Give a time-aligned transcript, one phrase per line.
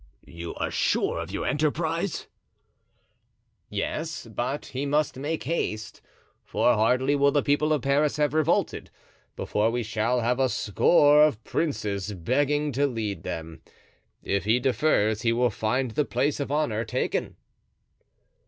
[0.25, 2.25] "You are sure of your enterprise?"
[3.69, 6.01] "Yes, but he must make haste;
[6.43, 8.89] for hardly will the people of Paris have revolted
[9.35, 13.61] before we shall have a score of princes begging to lead them.
[14.23, 17.35] If he defers he will find the place of honor taken."